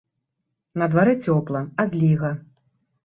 [0.81, 2.31] На дварэ цёпла, адліга.